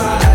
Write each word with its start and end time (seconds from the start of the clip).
side. 0.00 0.29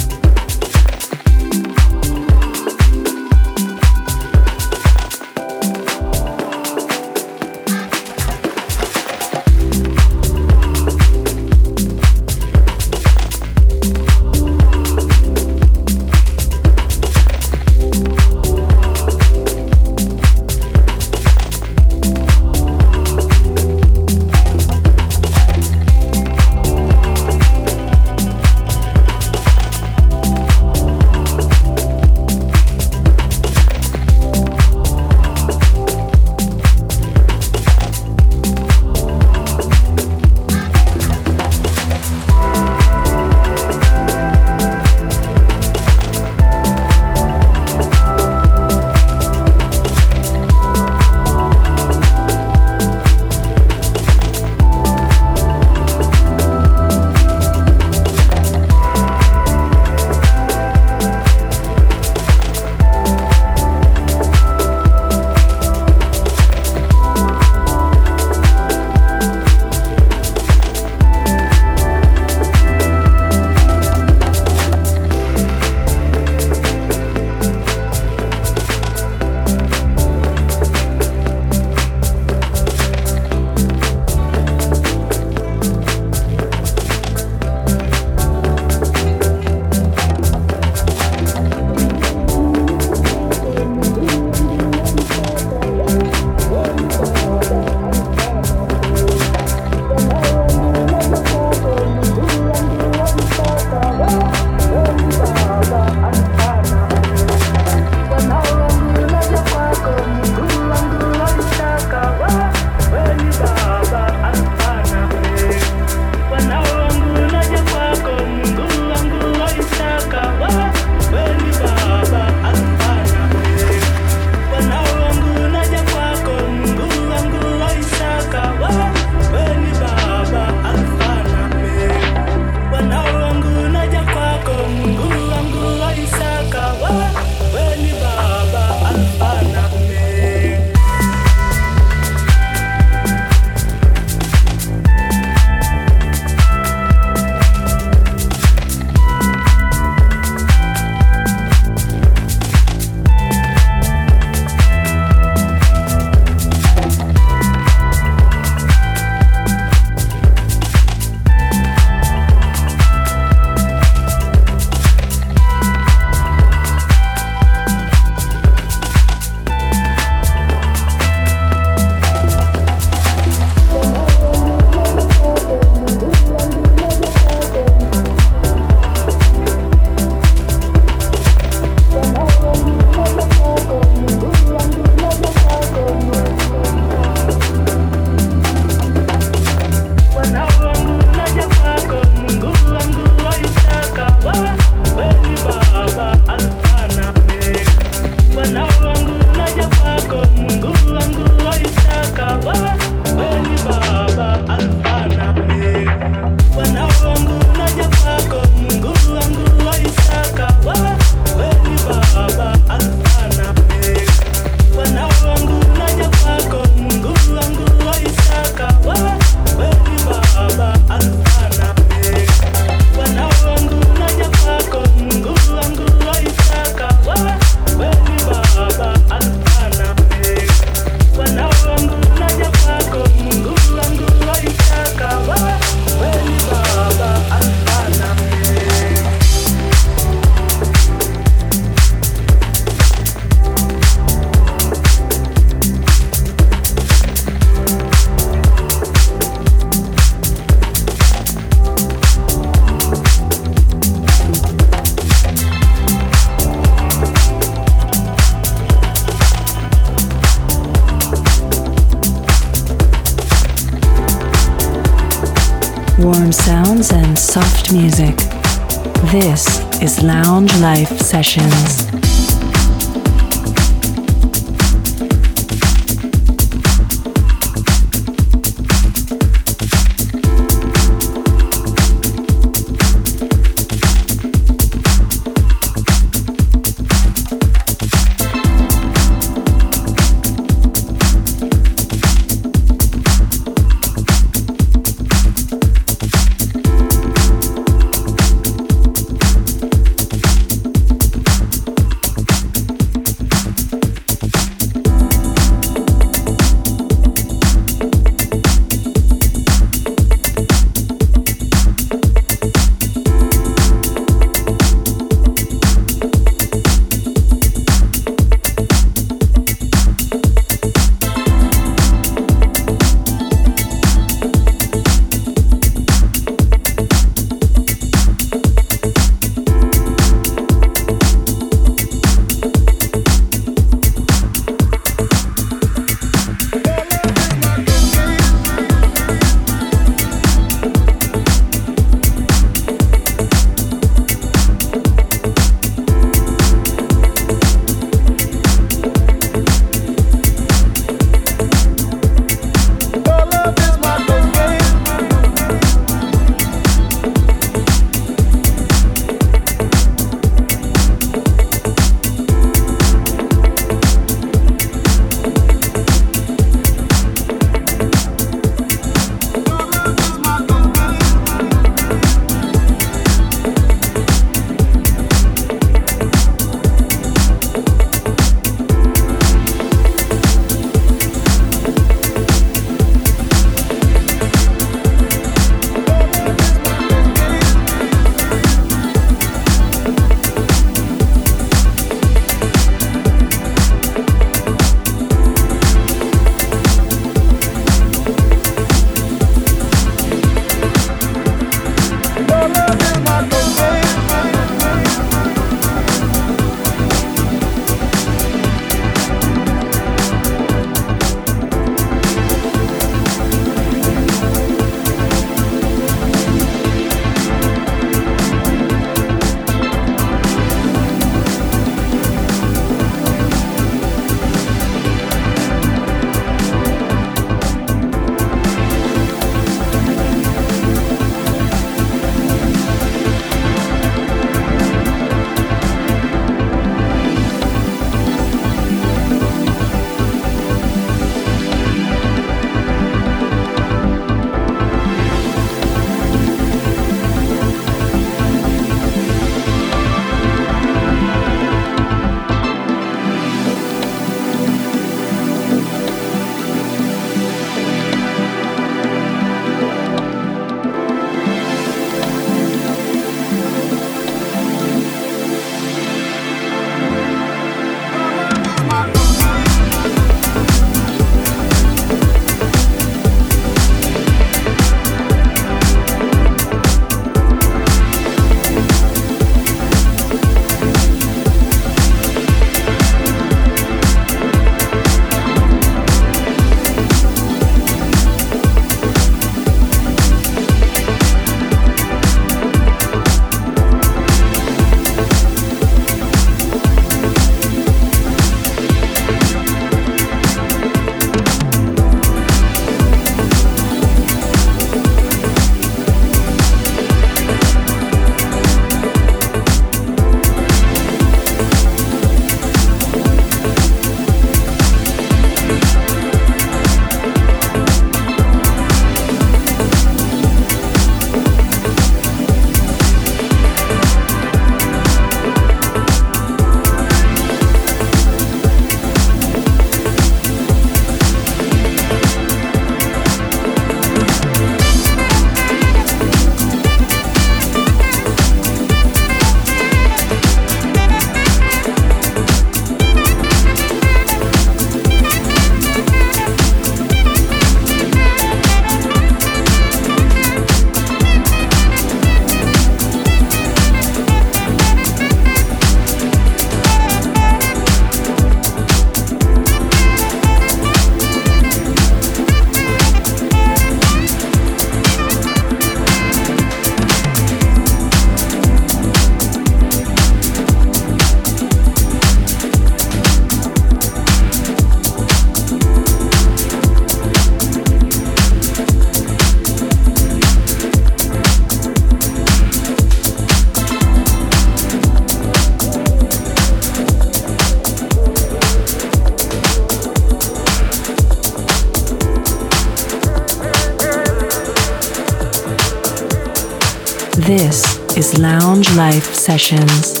Sessions. 599.21 600.00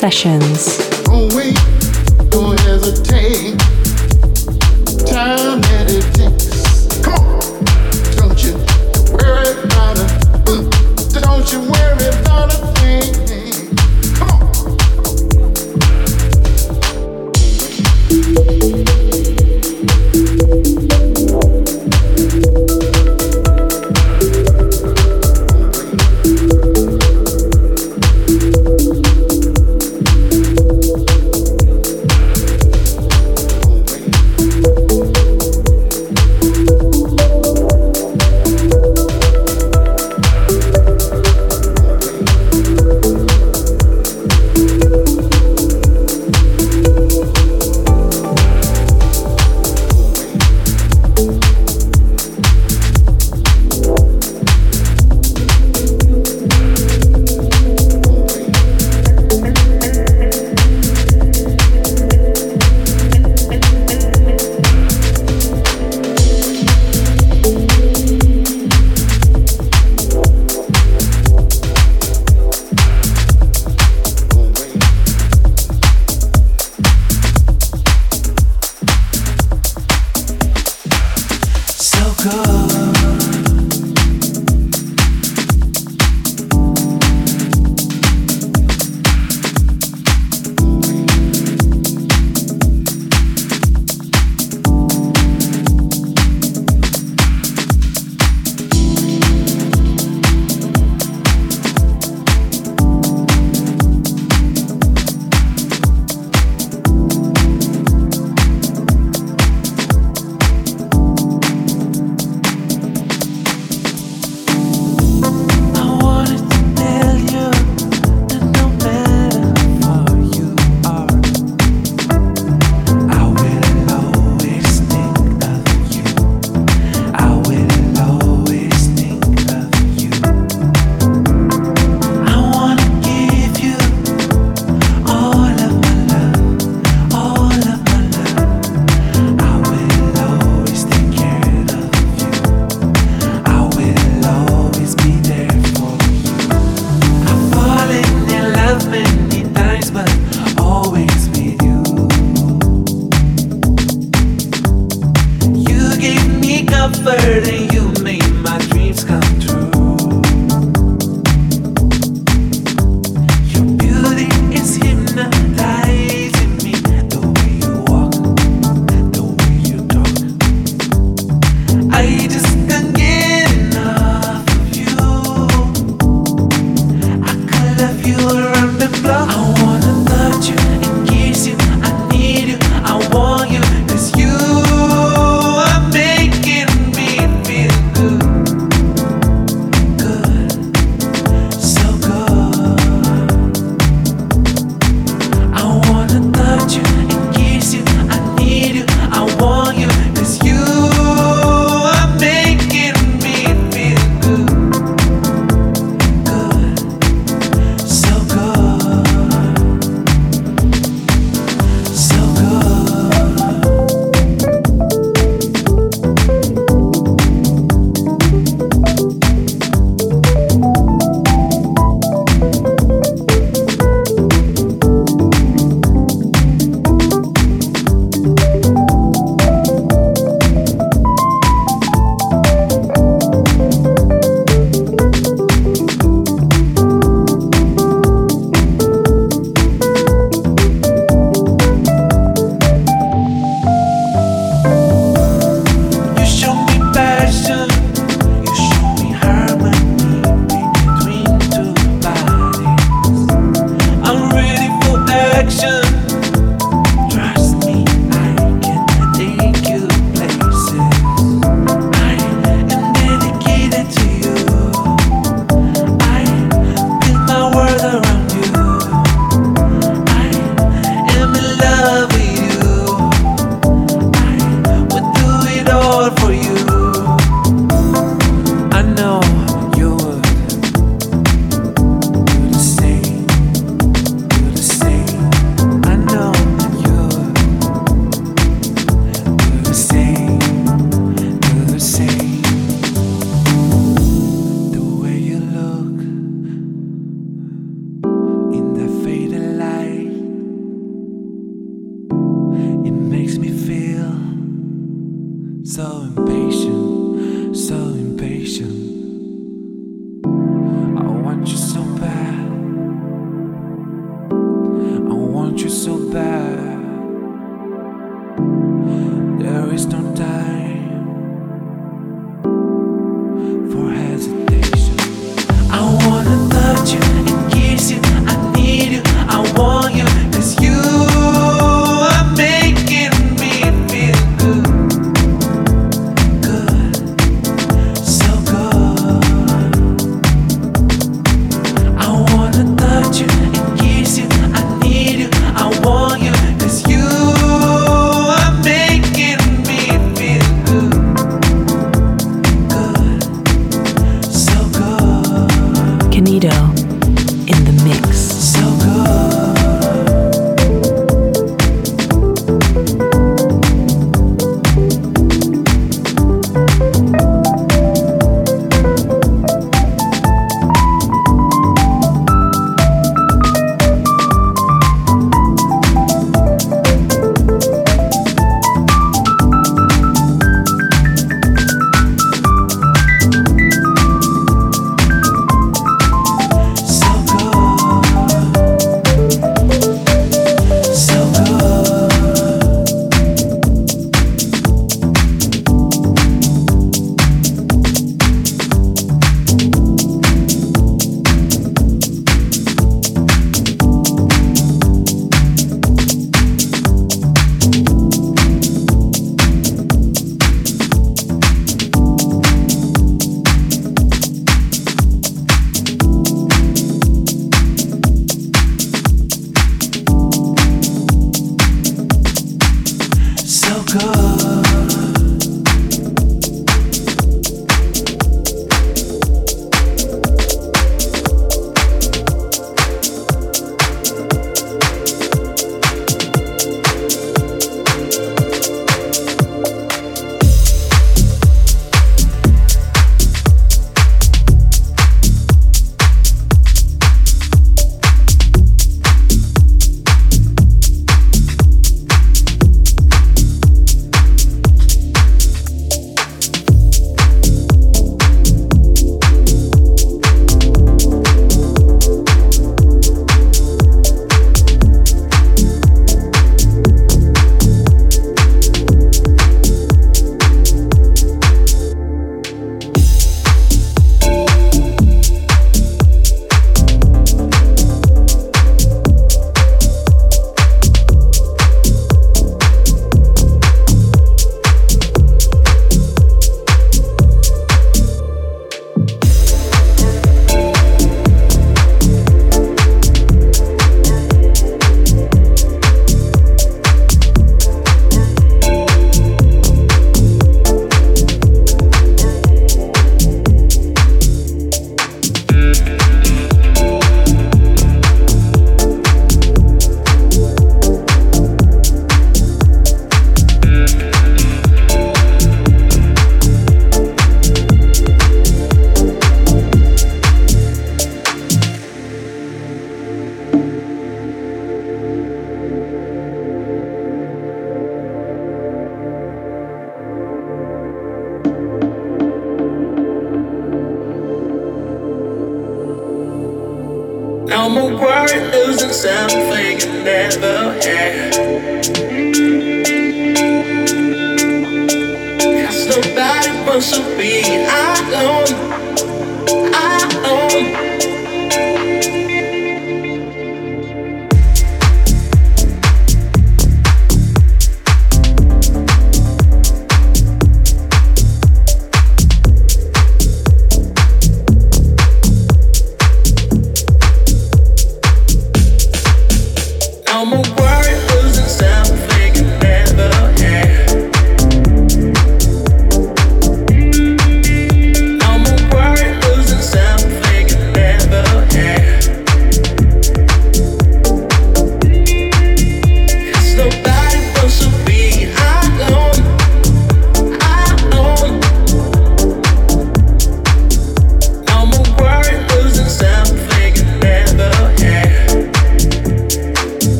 Sessions. 0.00 0.69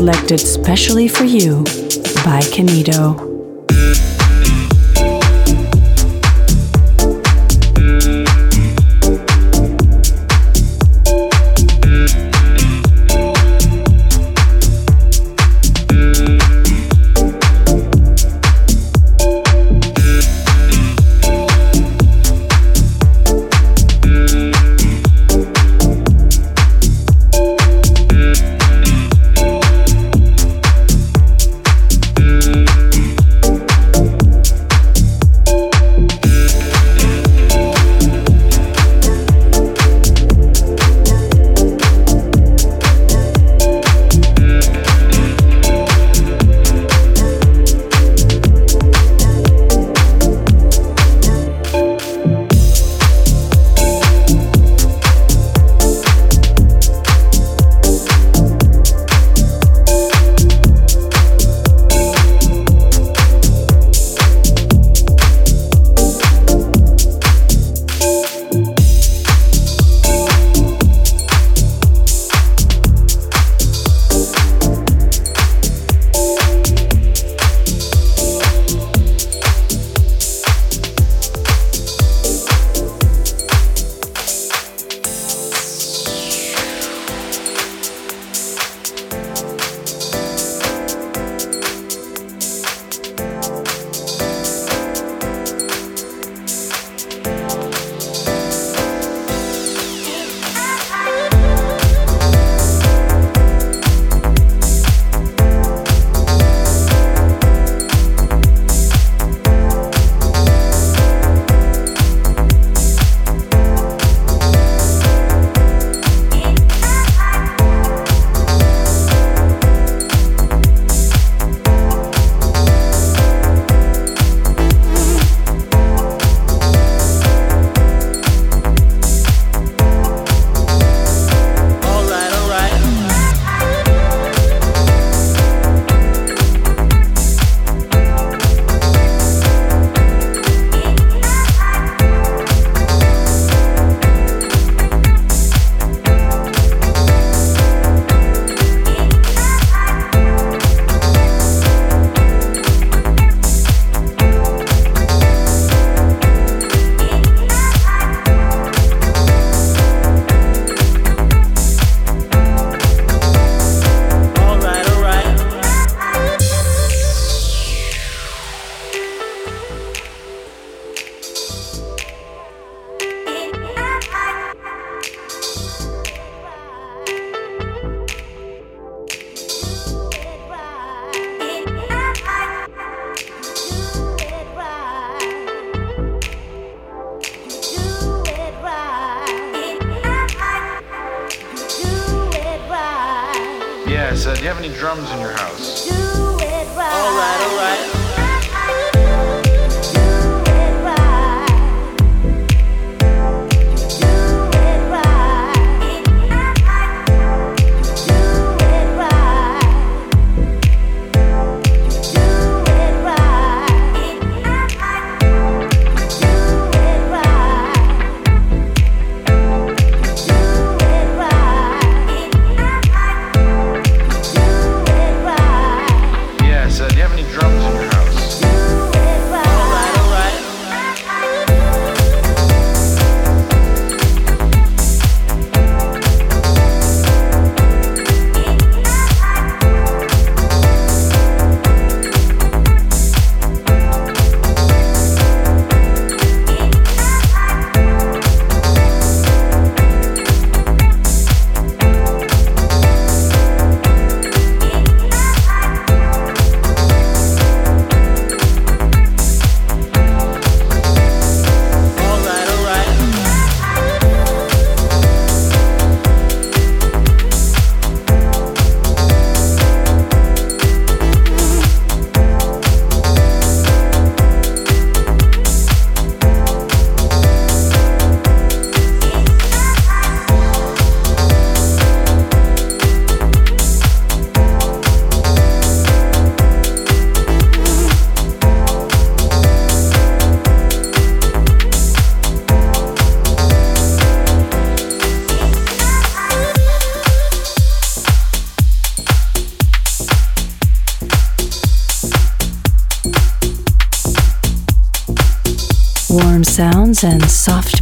Selected 0.00 0.40
specially 0.40 1.06
for 1.06 1.24
you 1.24 1.62
by 2.24 2.40
Kenido. 2.54 3.29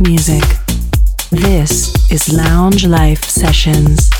Music. 0.00 0.42
This 1.30 2.10
is 2.10 2.32
Lounge 2.32 2.86
Life 2.86 3.24
Sessions. 3.24 4.10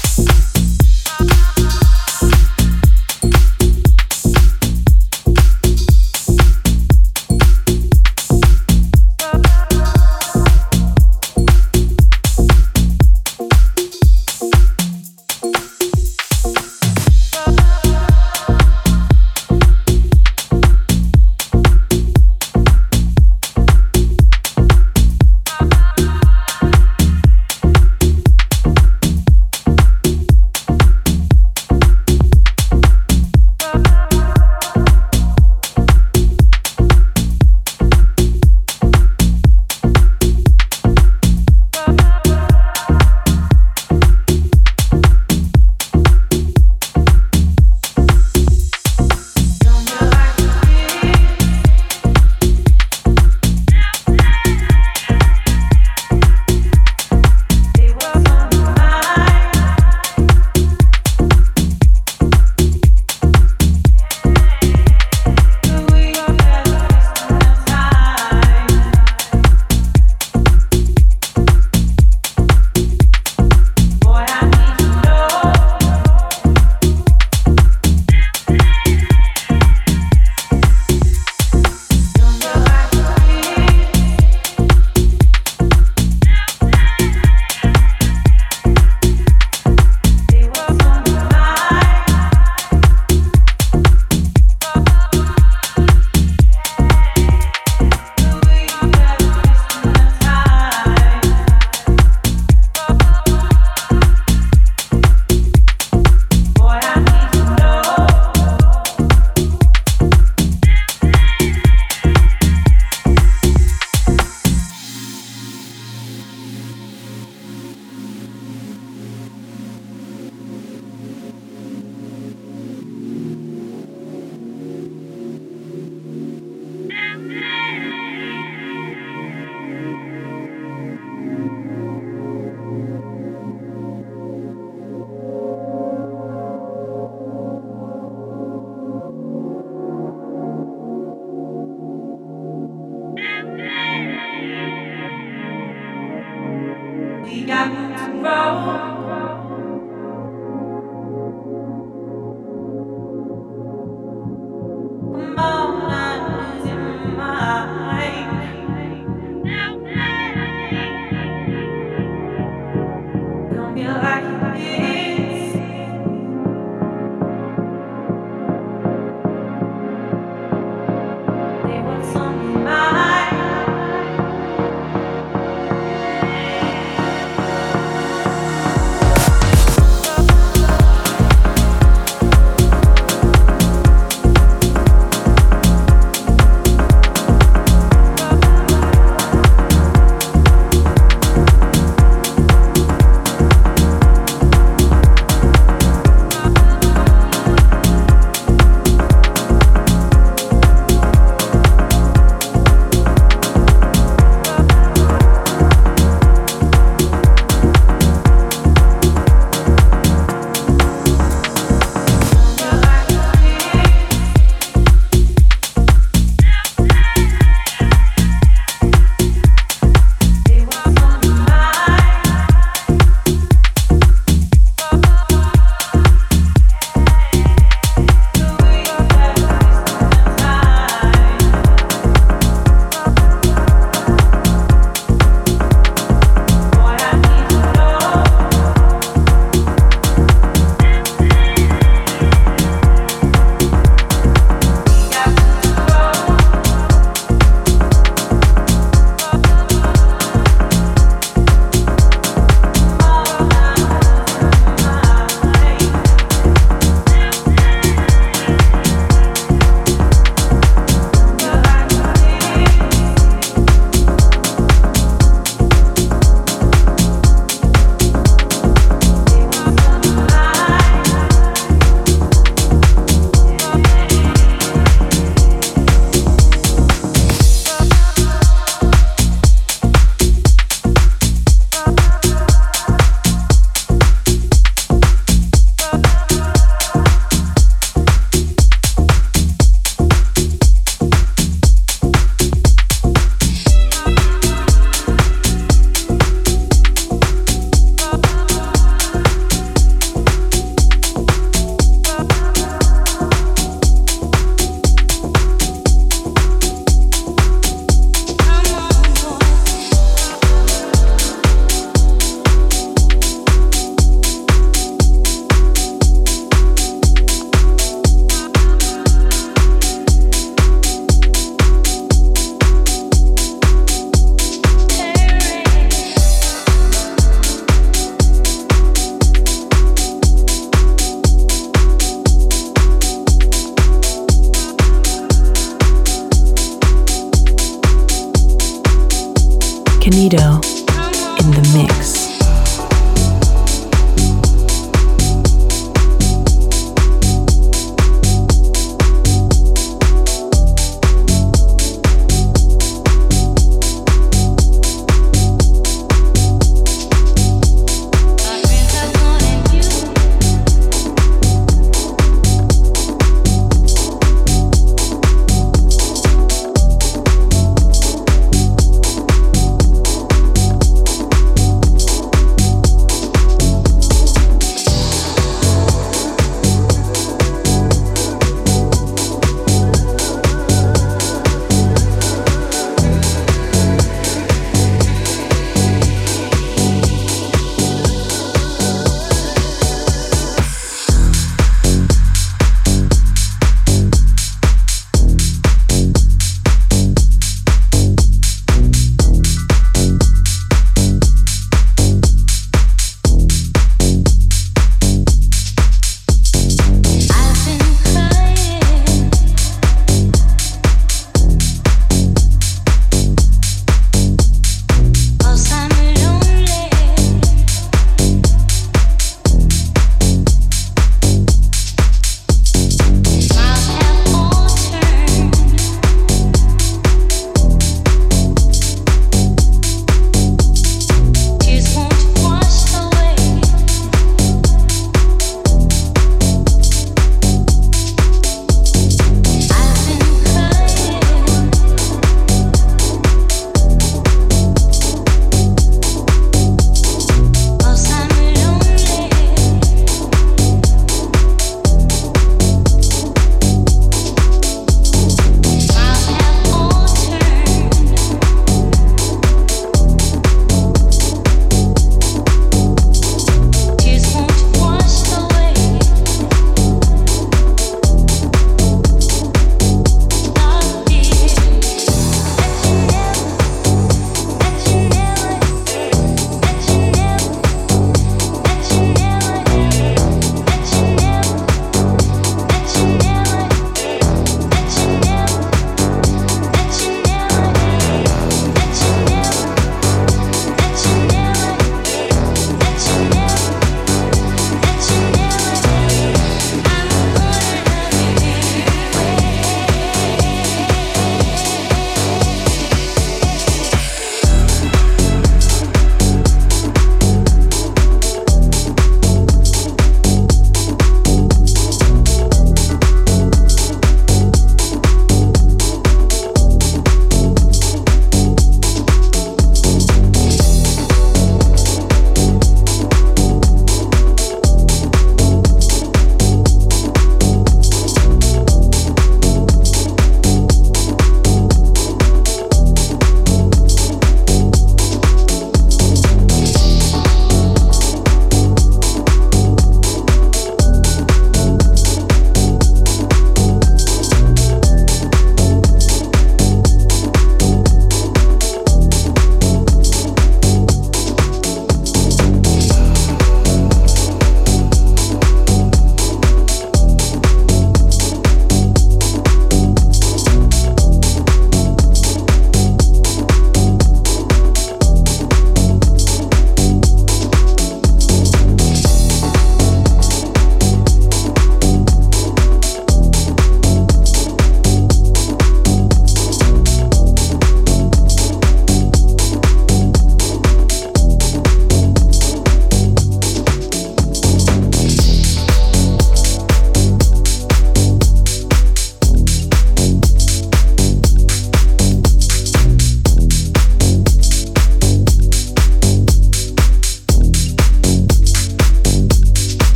Canido 340.09 340.58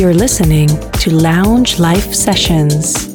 You're 0.00 0.14
listening 0.14 0.68
to 0.92 1.10
Lounge 1.10 1.78
Life 1.78 2.14
Sessions. 2.14 3.09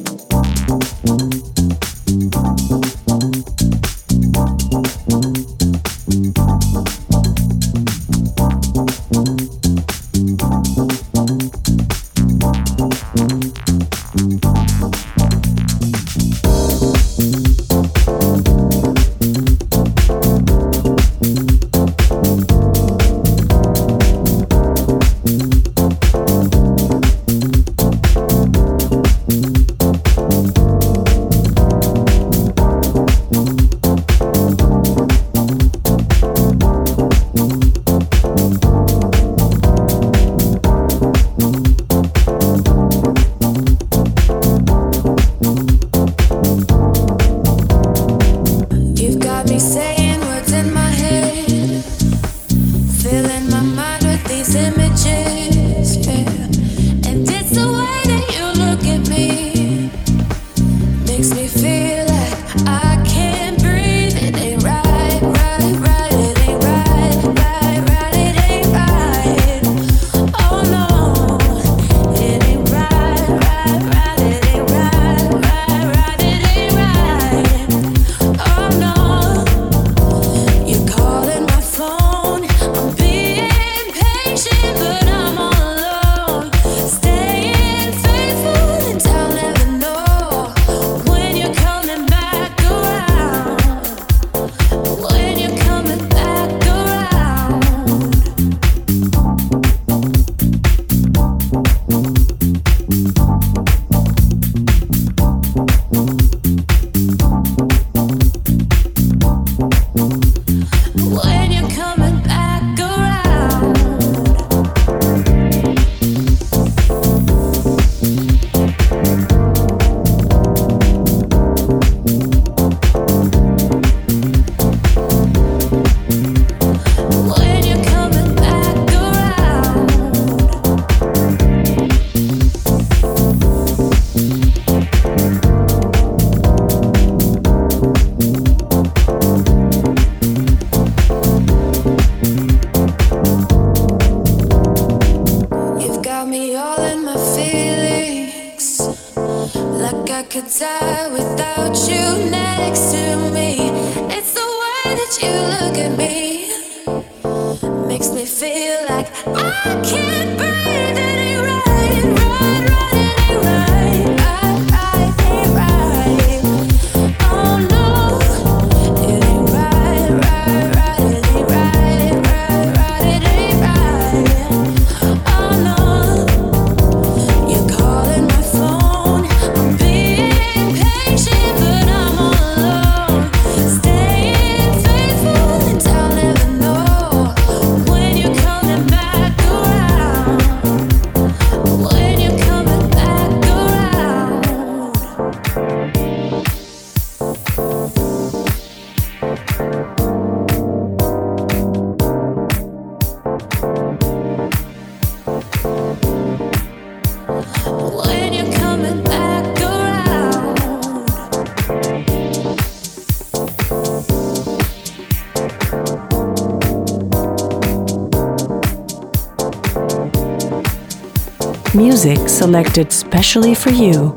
Music 222.05 222.29
selected 222.29 222.91
specially 222.91 223.55
for 223.55 223.71
you 223.71 224.09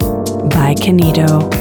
by 0.50 0.74
Kenito. 0.74 1.57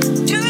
do 0.00 0.47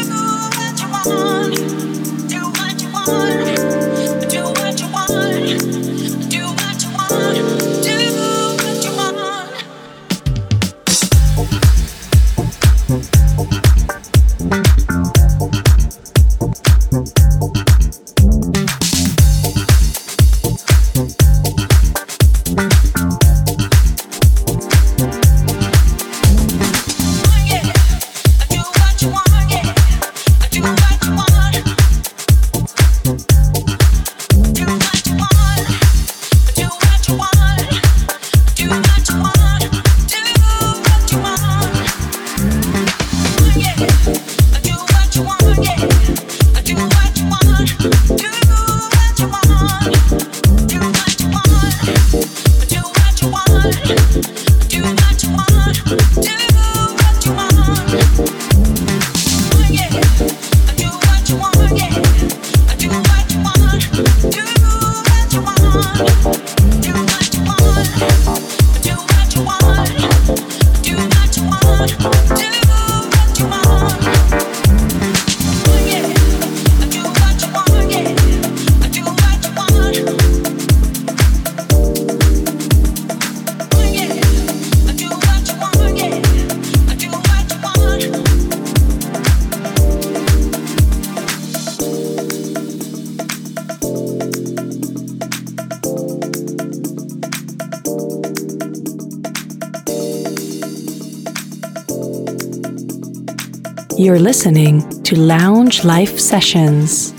You're 104.09 104.17
listening 104.17 105.03
to 105.03 105.19
Lounge 105.19 105.83
Life 105.83 106.19
Sessions. 106.19 107.13